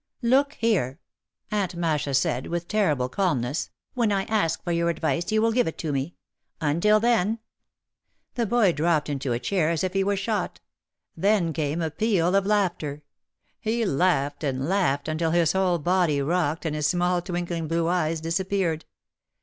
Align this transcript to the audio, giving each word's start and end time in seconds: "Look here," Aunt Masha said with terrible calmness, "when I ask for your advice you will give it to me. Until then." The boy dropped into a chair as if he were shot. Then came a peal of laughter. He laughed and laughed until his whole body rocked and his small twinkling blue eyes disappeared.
"Look 0.23 0.53
here," 0.53 0.99
Aunt 1.51 1.75
Masha 1.75 2.15
said 2.15 2.47
with 2.47 2.67
terrible 2.67 3.07
calmness, 3.07 3.69
"when 3.93 4.11
I 4.11 4.23
ask 4.23 4.63
for 4.63 4.71
your 4.71 4.89
advice 4.89 5.31
you 5.31 5.43
will 5.43 5.51
give 5.51 5.67
it 5.67 5.77
to 5.77 5.91
me. 5.91 6.15
Until 6.59 6.99
then." 6.99 7.37
The 8.33 8.47
boy 8.47 8.71
dropped 8.71 9.09
into 9.09 9.31
a 9.31 9.37
chair 9.39 9.69
as 9.69 9.83
if 9.83 9.93
he 9.93 10.03
were 10.03 10.15
shot. 10.15 10.59
Then 11.15 11.53
came 11.53 11.83
a 11.83 11.91
peal 11.91 12.33
of 12.35 12.47
laughter. 12.47 13.03
He 13.59 13.85
laughed 13.85 14.43
and 14.43 14.67
laughed 14.67 15.07
until 15.07 15.29
his 15.29 15.51
whole 15.51 15.77
body 15.77 16.19
rocked 16.19 16.65
and 16.65 16.75
his 16.75 16.87
small 16.87 17.21
twinkling 17.21 17.67
blue 17.67 17.87
eyes 17.87 18.21
disappeared. 18.21 18.85